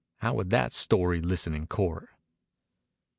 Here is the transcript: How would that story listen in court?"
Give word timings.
How 0.21 0.33
would 0.33 0.49
that 0.49 0.71
story 0.73 1.21
listen 1.21 1.53
in 1.53 1.67
court?" 1.67 2.09